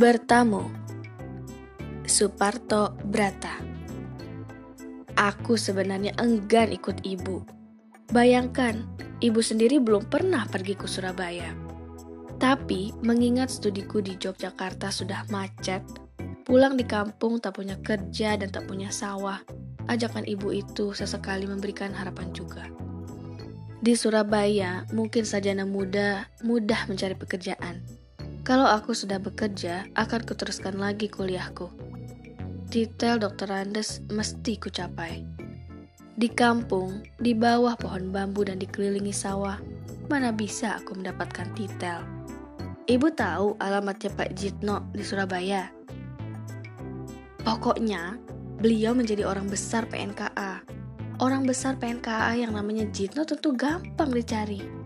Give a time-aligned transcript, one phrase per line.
[0.00, 0.64] Bertamu
[2.08, 3.60] Suparto Brata
[5.12, 7.44] Aku sebenarnya enggan ikut ibu.
[8.08, 8.80] Bayangkan,
[9.20, 11.52] ibu sendiri belum pernah pergi ke Surabaya.
[12.40, 15.84] Tapi mengingat studiku di Yogyakarta sudah macet,
[16.48, 19.44] pulang di kampung tak punya kerja dan tak punya sawah,
[19.92, 22.64] ajakan ibu itu sesekali memberikan harapan juga.
[23.84, 27.99] Di Surabaya, mungkin sajana muda mudah mencari pekerjaan
[28.50, 31.70] kalau aku sudah bekerja, akan kuteruskan lagi kuliahku.
[32.66, 35.22] Detail dokter Andes mesti kucapai.
[36.18, 39.62] Di kampung, di bawah pohon bambu dan dikelilingi sawah,
[40.10, 42.02] mana bisa aku mendapatkan detail.
[42.90, 45.70] Ibu tahu alamatnya Pak Jitno di Surabaya.
[47.46, 48.18] Pokoknya,
[48.58, 50.66] beliau menjadi orang besar PNKA.
[51.22, 54.79] Orang besar PNKA yang namanya Jitno tentu gampang dicari.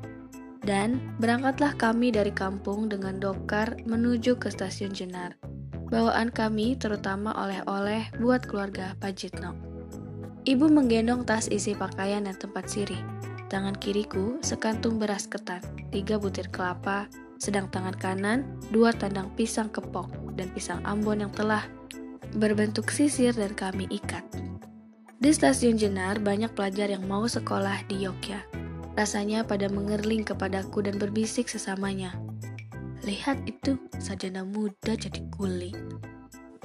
[0.65, 5.37] Dan berangkatlah kami dari kampung dengan dokar menuju ke stasiun Jenar.
[5.93, 9.53] Bawaan kami terutama oleh-oleh buat keluarga Pak Jitno.
[10.49, 13.01] Ibu menggendong tas isi pakaian dan tempat sirih.
[13.53, 15.61] Tangan kiriku sekantung beras ketan,
[15.93, 18.39] tiga butir kelapa, sedang tangan kanan
[18.73, 21.69] dua tandang pisang kepok dan pisang ambon yang telah
[22.41, 24.25] berbentuk sisir dan kami ikat.
[25.21, 28.64] Di stasiun Jenar banyak pelajar yang mau sekolah di Yogyakarta.
[28.95, 32.15] Rasanya pada mengerling kepadaku dan berbisik sesamanya.
[33.03, 35.75] Lihat itu, sajana muda jadi kuli.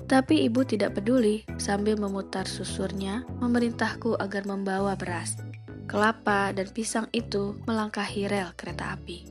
[0.06, 5.42] Tapi ibu tidak peduli sambil memutar susurnya memerintahku agar membawa beras.
[5.90, 9.26] Kelapa dan pisang itu melangkahi rel kereta api.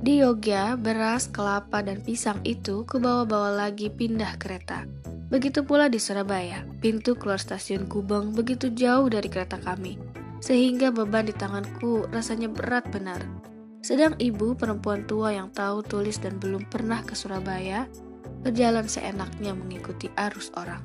[0.00, 4.88] Di Yogyakarta, beras, kelapa, dan pisang itu kubawa-bawa lagi pindah kereta.
[5.28, 10.15] Begitu pula di Surabaya, pintu keluar stasiun Gubeng begitu jauh dari kereta kami
[10.46, 13.18] sehingga beban di tanganku rasanya berat benar.
[13.82, 17.90] Sedang ibu perempuan tua yang tahu tulis dan belum pernah ke Surabaya,
[18.46, 20.78] berjalan seenaknya mengikuti arus orang.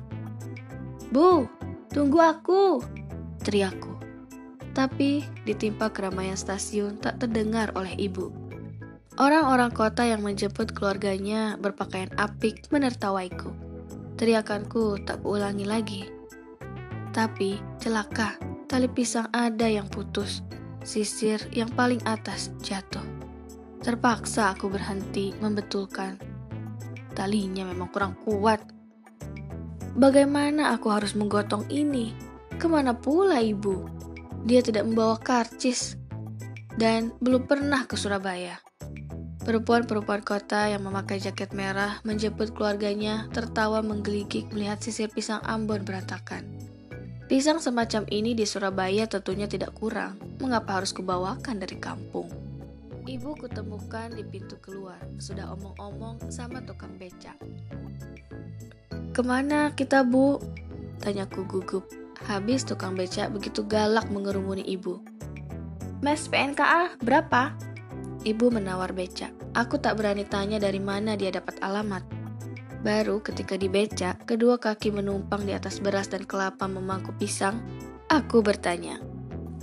[1.14, 1.46] Bu,
[1.94, 2.82] tunggu aku,
[3.46, 3.94] teriakku.
[4.74, 8.34] Tapi ditimpa keramaian stasiun tak terdengar oleh ibu.
[9.20, 13.54] Orang-orang kota yang menjemput keluarganya berpakaian apik menertawaiku.
[14.18, 16.02] Teriakanku tak ulangi lagi.
[17.12, 18.40] Tapi celaka,
[18.72, 20.40] Tali pisang ada yang putus,
[20.80, 23.04] sisir yang paling atas jatuh.
[23.84, 26.16] Terpaksa aku berhenti membetulkan.
[27.12, 28.64] Talinya memang kurang kuat.
[29.92, 32.16] Bagaimana aku harus menggotong ini?
[32.56, 33.84] Ke mana pula ibu?
[34.48, 36.00] Dia tidak membawa karcis
[36.80, 38.56] dan belum pernah ke Surabaya.
[39.44, 46.51] Perempuan-perempuan kota yang memakai jaket merah menjemput keluarganya tertawa menggelitik melihat sisir pisang Ambon berantakan.
[47.32, 50.20] Pisang semacam ini di Surabaya tentunya tidak kurang.
[50.36, 52.28] Mengapa harus kubawakan dari kampung?
[53.08, 57.32] Ibu kutemukan di pintu keluar, sudah omong-omong sama tukang becak.
[59.16, 60.44] Ke mana kita bu?
[61.00, 61.88] Tanyaku gugup.
[62.28, 65.00] Habis tukang becak begitu galak mengerumuni ibu.
[66.04, 67.56] Mes PNKA berapa?
[68.28, 69.32] Ibu menawar becak.
[69.56, 72.04] Aku tak berani tanya dari mana dia dapat alamat.
[72.82, 77.62] Baru ketika di becak, kedua kaki menumpang di atas beras dan kelapa memangku pisang,
[78.10, 78.98] aku bertanya.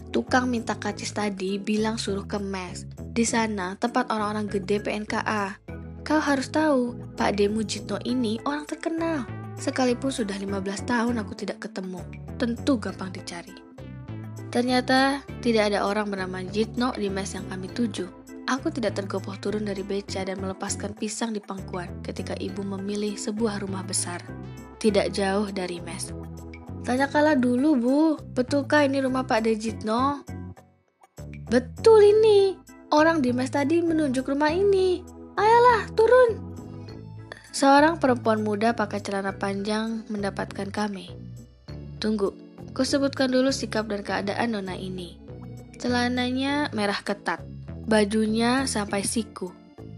[0.09, 2.87] Tukang minta kacis tadi bilang suruh ke mes.
[2.95, 5.59] Di sana tempat orang-orang gede PNKA.
[6.07, 9.27] Kau harus tahu, Pak Demu Jitno ini orang terkenal.
[9.59, 11.99] Sekalipun sudah 15 tahun aku tidak ketemu,
[12.39, 13.53] tentu gampang dicari.
[14.49, 18.18] Ternyata tidak ada orang bernama Jitno di mes yang kami tuju.
[18.49, 23.61] Aku tidak tergopoh turun dari beca dan melepaskan pisang di pangkuan ketika ibu memilih sebuah
[23.61, 24.25] rumah besar,
[24.81, 26.09] tidak jauh dari mes.
[26.81, 27.99] Tanyakanlah dulu, Bu,
[28.33, 30.25] betulkah ini rumah Pak Dejitno?
[31.45, 32.57] Betul ini.
[32.89, 35.05] Orang di mes tadi menunjuk rumah ini.
[35.37, 36.41] Ayolah, turun.
[37.53, 41.13] Seorang perempuan muda pakai celana panjang mendapatkan kami.
[42.01, 42.33] Tunggu,
[42.73, 45.21] kusebutkan dulu sikap dan keadaan nona ini.
[45.77, 47.45] Celananya merah ketat,
[47.89, 49.49] Bajunya sampai siku,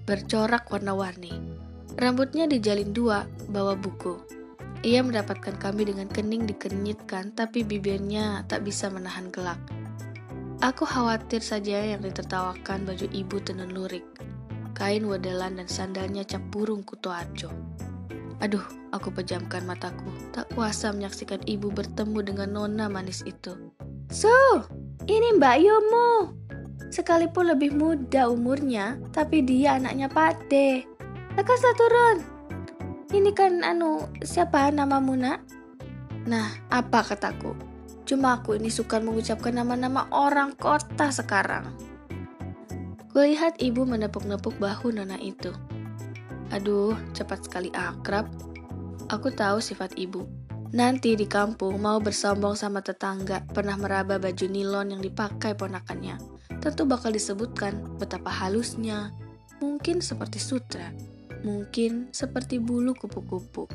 [0.08, 1.36] bercorak warna-warni.
[2.00, 4.16] Rambutnya dijalin dua, bawa buku.
[4.80, 9.60] Ia mendapatkan kami dengan kening dikenyitkan, tapi bibirnya tak bisa menahan gelak.
[10.64, 14.08] Aku khawatir saja yang ditertawakan baju ibu tenun lurik,
[14.72, 17.52] kain wadelan dan sandalnya cap burung kutu arjo.
[18.40, 18.64] Aduh,
[18.96, 23.52] aku pejamkan mataku, tak kuasa menyaksikan ibu bertemu dengan nona manis itu.
[24.08, 24.32] So,
[25.12, 26.40] ini Mbak Yomo,
[26.92, 30.84] Sekalipun lebih muda umurnya, tapi dia anaknya Pade.
[31.40, 32.18] Lekaslah turun.
[33.16, 35.40] Ini kan anu, siapa namamu nak?
[36.28, 37.56] Nah, apa kataku?
[38.04, 41.72] Cuma aku ini suka mengucapkan nama-nama orang kota sekarang.
[43.16, 45.52] Kulihat ibu menepuk-nepuk bahu nona itu.
[46.52, 48.28] Aduh, cepat sekali akrab.
[49.08, 50.28] Aku tahu sifat ibu.
[50.72, 56.31] Nanti di kampung mau bersombong sama tetangga pernah meraba baju nilon yang dipakai ponakannya.
[56.62, 59.10] Tentu bakal disebutkan betapa halusnya.
[59.62, 60.94] Mungkin seperti sutra,
[61.42, 63.66] mungkin seperti bulu kupu-kupu.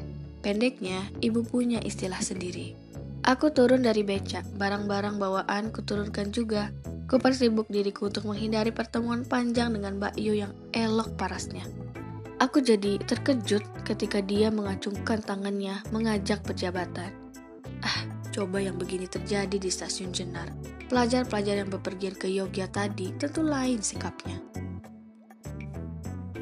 [0.43, 2.79] Pendeknya, ibu punya istilah sendiri.
[3.27, 6.71] Aku turun dari becak, barang-barang bawaan kuturunkan juga.
[7.11, 11.67] Ku persibuk diriku untuk menghindari pertemuan panjang dengan Mbak Yu yang elok parasnya.
[12.39, 17.11] Aku jadi terkejut ketika dia mengacungkan tangannya mengajak perjabatan.
[17.83, 17.99] Ah,
[18.31, 20.51] coba yang begini terjadi di stasiun Jenar.
[20.87, 24.39] Pelajar-pelajar yang bepergian ke Yogyakarta tadi tentu lain sikapnya.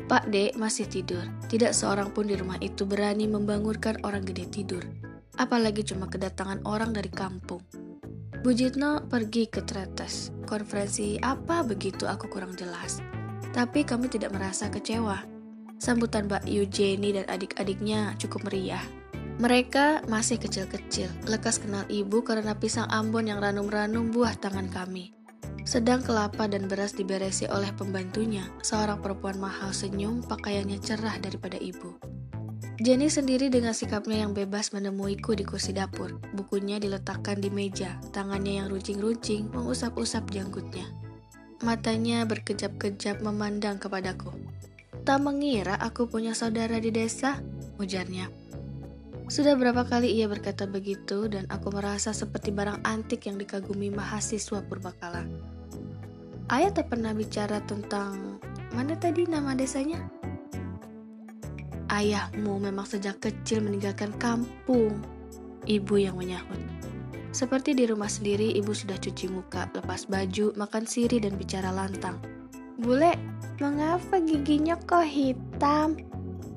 [0.04, 1.24] Pak Dek masih tidur.
[1.48, 4.84] Tidak seorang pun di rumah itu berani membangunkan orang gede tidur.
[5.40, 7.64] Apalagi cuma kedatangan orang dari kampung.
[8.44, 10.28] Bu Jitno pergi ke Tretes.
[10.44, 13.00] Konferensi apa begitu aku kurang jelas.
[13.56, 15.34] Tapi kami tidak merasa kecewa
[15.84, 18.80] Sambutan Mbak Jenny dan adik-adiknya cukup meriah.
[19.34, 25.10] Mereka masih kecil-kecil, lekas kenal ibu karena pisang Ambon yang ranum-ranum buah tangan kami.
[25.66, 31.98] Sedang kelapa dan beras diberesi oleh pembantunya, seorang perempuan mahal senyum, pakaiannya cerah daripada ibu.
[32.78, 36.14] Jenny sendiri dengan sikapnya yang bebas menemuiku di kursi dapur.
[36.30, 40.86] Bukunya diletakkan di meja, tangannya yang runcing-runcing mengusap-usap janggutnya.
[41.66, 44.30] Matanya berkejap-kejap memandang kepadaku.
[45.02, 47.42] Tak mengira aku punya saudara di desa,
[47.82, 48.43] ujarnya.
[49.24, 54.60] Sudah berapa kali ia berkata begitu dan aku merasa seperti barang antik yang dikagumi mahasiswa
[54.68, 55.24] purbakala.
[56.52, 58.36] Ayah tak pernah bicara tentang
[58.76, 60.04] mana tadi nama desanya?
[61.88, 65.00] Ayahmu memang sejak kecil meninggalkan kampung,
[65.64, 66.60] ibu yang menyahut.
[67.34, 72.20] Seperti di rumah sendiri, ibu sudah cuci muka, lepas baju, makan siri, dan bicara lantang.
[72.78, 73.16] Bule,
[73.58, 75.98] mengapa giginya kok hitam?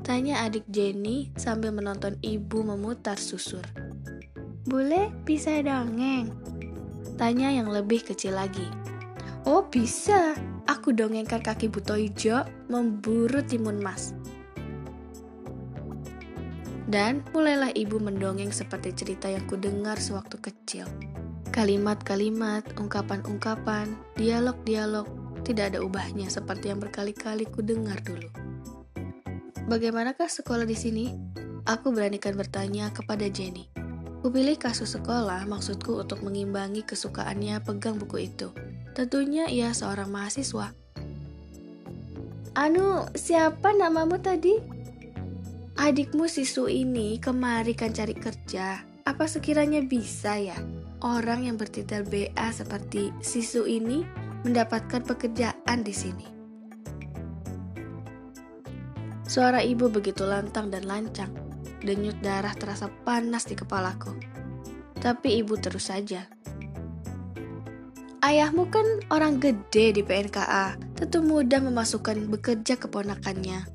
[0.07, 3.63] Tanya adik Jenny sambil menonton ibu memutar susur.
[4.68, 6.31] Bule, bisa dongeng?
[7.16, 8.68] Tanya yang lebih kecil lagi.
[9.48, 10.36] Oh bisa,
[10.68, 14.12] aku dongengkan kaki buto hijau memburu timun mas.
[16.88, 20.88] Dan mulailah ibu mendongeng seperti cerita yang kudengar sewaktu kecil.
[21.51, 25.07] Kalimat-kalimat, ungkapan-ungkapan, dialog-dialog
[25.44, 28.47] tidak ada ubahnya seperti yang berkali-kali ku dengar dulu.
[29.68, 31.12] Bagaimanakah sekolah di sini?
[31.68, 33.68] Aku beranikan bertanya kepada Jenny.
[34.24, 38.56] Kupilih kasus sekolah maksudku untuk mengimbangi kesukaannya pegang buku itu.
[38.96, 40.72] Tentunya ia seorang mahasiswa.
[42.56, 44.56] Anu, siapa namamu tadi?
[45.75, 48.88] Adikmu Sisu ini kemari kan cari kerja.
[49.04, 50.56] Apa sekiranya bisa ya?
[51.04, 54.08] Orang yang bertitel BA seperti Sisu ini
[54.48, 56.37] mendapatkan pekerjaan di sini.
[59.27, 61.35] Suara ibu begitu lantang dan lancang.
[61.83, 64.15] Denyut darah terasa panas di kepalaku.
[64.97, 66.31] Tapi ibu terus saja.
[68.24, 73.68] Ayahmu kan orang gede di PNKA, tentu mudah memasukkan bekerja keponakannya.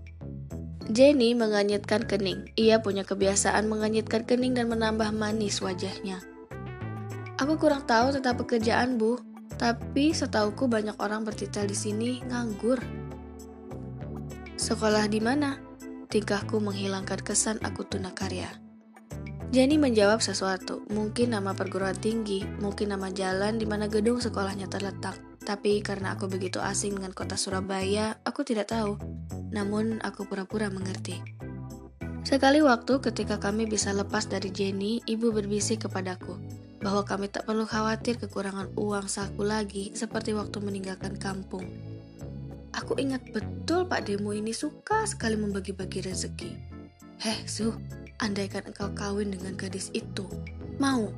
[0.91, 2.51] Jenny menganyitkan kening.
[2.59, 6.21] Ia punya kebiasaan menganyitkan kening dan menambah manis wajahnya.
[7.39, 9.21] Aku kurang tahu tentang pekerjaan, Bu.
[9.57, 12.83] Tapi setauku banyak orang bertitel di sini nganggur.
[14.63, 15.59] Sekolah di mana?
[16.07, 18.47] Tingkahku menghilangkan kesan aku tunakarya.
[19.51, 25.19] Jenny menjawab sesuatu, mungkin nama perguruan tinggi, mungkin nama jalan di mana gedung sekolahnya terletak.
[25.43, 29.03] Tapi karena aku begitu asing dengan kota Surabaya, aku tidak tahu.
[29.51, 31.19] Namun aku pura-pura mengerti.
[32.23, 36.39] Sekali waktu ketika kami bisa lepas dari Jenny, ibu berbisik kepadaku
[36.79, 41.67] bahwa kami tak perlu khawatir kekurangan uang saku lagi seperti waktu meninggalkan kampung.
[42.73, 46.51] Aku ingat betul Pak Demo ini suka sekali membagi-bagi rezeki.
[47.21, 47.77] Heh, Su,
[48.19, 50.25] andaikan engkau kawin dengan gadis itu,
[50.81, 51.13] mau?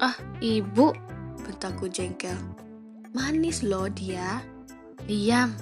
[0.00, 0.96] Ah, ibu,
[1.44, 2.36] bentakku jengkel.
[3.12, 4.40] Manis loh dia.
[5.04, 5.52] Diam.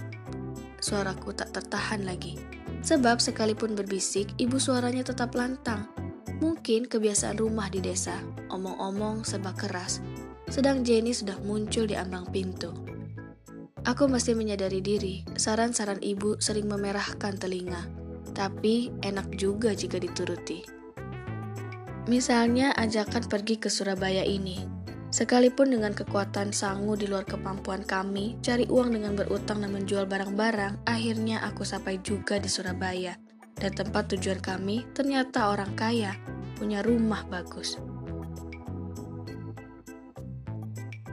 [0.79, 2.39] Suaraku tak tertahan lagi.
[2.87, 5.91] Sebab sekalipun berbisik, ibu suaranya tetap lantang.
[6.39, 8.15] Mungkin kebiasaan rumah di desa,
[8.55, 9.99] omong-omong serba keras,
[10.47, 12.71] sedang Jenny sudah muncul di ambang pintu.
[13.89, 17.89] Aku mesti menyadari diri, saran-saran ibu sering memerahkan telinga,
[18.37, 20.61] tapi enak juga jika dituruti.
[22.05, 24.79] Misalnya ajakan pergi ke Surabaya ini,
[25.09, 30.85] Sekalipun dengan kekuatan sangu di luar kemampuan kami, cari uang dengan berutang dan menjual barang-barang,
[30.85, 33.17] akhirnya aku sampai juga di Surabaya
[33.57, 36.13] dan tempat tujuan kami ternyata orang kaya,
[36.61, 37.81] punya rumah bagus.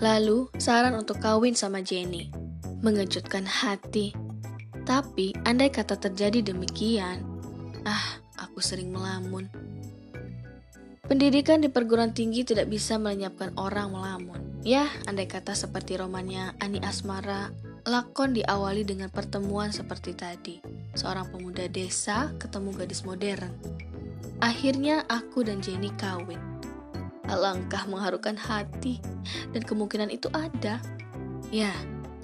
[0.04, 2.45] Lalu, saran untuk kawin sama Jenny.
[2.84, 4.12] Mengejutkan hati.
[4.86, 7.24] Tapi, andai kata terjadi demikian,
[7.88, 9.50] ah, aku sering melamun.
[11.06, 14.42] Pendidikan di perguruan tinggi tidak bisa melenyapkan orang melamun.
[14.66, 17.54] Ya, andai kata seperti romannya Ani Asmara,
[17.86, 20.58] lakon diawali dengan pertemuan seperti tadi.
[20.98, 23.54] Seorang pemuda desa ketemu gadis modern.
[24.42, 26.42] Akhirnya aku dan Jenny kawin.
[27.30, 28.98] Alangkah mengharukan hati,
[29.54, 30.82] dan kemungkinan itu ada.
[31.54, 31.74] Ya,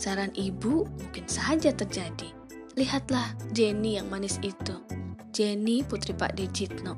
[0.02, 2.34] saran ibu mungkin saja terjadi.
[2.74, 4.82] Lihatlah Jenny yang manis itu.
[5.30, 6.98] Jenny putri Pak Dejitno.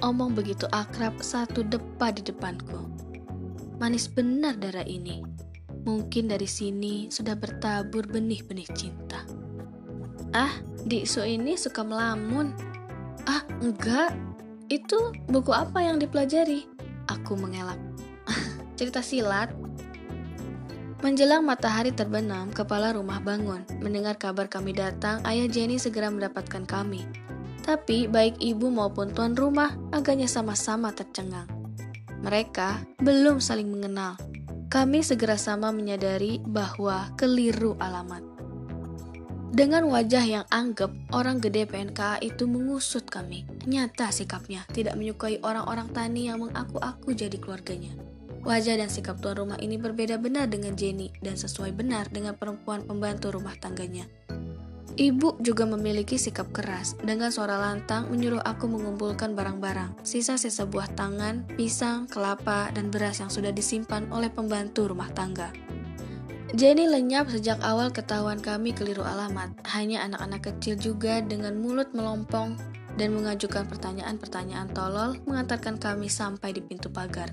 [0.00, 2.88] Omong begitu akrab satu depa di depanku.
[3.76, 5.20] Manis benar darah ini.
[5.84, 9.20] Mungkin dari sini sudah bertabur benih-benih cinta.
[10.32, 10.56] Ah,
[10.88, 12.56] Diksu ini suka melamun.
[13.28, 14.16] Ah, enggak.
[14.72, 16.64] Itu buku apa yang dipelajari?
[17.12, 17.80] Aku mengelak.
[18.80, 19.52] Cerita silat,
[21.00, 23.64] Menjelang matahari terbenam, kepala rumah bangun.
[23.80, 27.08] Mendengar kabar kami datang, ayah Jenny segera mendapatkan kami.
[27.64, 31.48] Tapi baik ibu maupun tuan rumah agaknya sama-sama tercengang.
[32.20, 34.20] Mereka belum saling mengenal.
[34.68, 38.20] Kami segera sama menyadari bahwa keliru alamat.
[39.50, 43.48] Dengan wajah yang anggap, orang gede PNKA itu mengusut kami.
[43.64, 48.09] Nyata sikapnya, tidak menyukai orang-orang tani yang mengaku-aku jadi keluarganya.
[48.40, 52.88] Wajah dan sikap tuan rumah ini berbeda benar dengan Jenny dan sesuai benar dengan perempuan
[52.88, 54.08] pembantu rumah tangganya.
[55.00, 56.98] Ibu juga memiliki sikap keras.
[56.98, 63.30] Dengan suara lantang menyuruh aku mengumpulkan barang-barang, sisa-sisa buah tangan, pisang, kelapa, dan beras yang
[63.30, 65.54] sudah disimpan oleh pembantu rumah tangga.
[66.50, 69.54] Jenny lenyap sejak awal ketahuan kami keliru alamat.
[69.70, 72.58] Hanya anak-anak kecil juga dengan mulut melompong
[72.98, 77.30] dan mengajukan pertanyaan-pertanyaan tolol mengantarkan kami sampai di pintu pagar.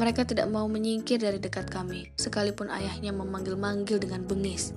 [0.00, 4.72] Mereka tidak mau menyingkir dari dekat kami, sekalipun ayahnya memanggil-manggil dengan bengis.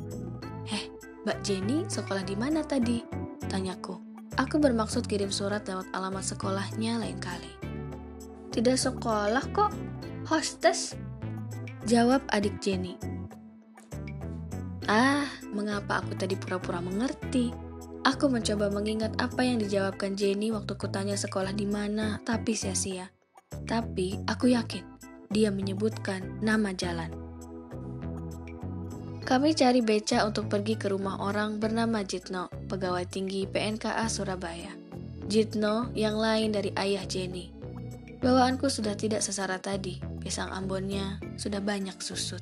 [0.67, 0.91] Eh,
[1.23, 2.99] Mbak Jenny sekolah di mana tadi?
[3.47, 3.95] Tanyaku.
[4.35, 7.47] Aku bermaksud kirim surat lewat alamat sekolahnya lain kali.
[8.51, 9.71] Tidak sekolah kok,
[10.27, 10.99] hostess.
[11.87, 12.99] Jawab adik Jenny.
[14.91, 15.23] Ah,
[15.55, 17.55] mengapa aku tadi pura-pura mengerti?
[18.03, 23.07] Aku mencoba mengingat apa yang dijawabkan Jenny waktu kutanya sekolah di mana, tapi sia-sia.
[23.63, 24.92] Tapi aku yakin
[25.33, 27.09] dia menyebutkan nama jalan.
[29.23, 34.75] Kami cari beca untuk pergi ke rumah orang bernama Jitno, pegawai tinggi PNKA Surabaya.
[35.25, 37.49] Jitno yang lain dari ayah Jenny.
[38.21, 42.39] Bawaanku sudah tidak sesara tadi, pisang ambonnya sudah banyak susut.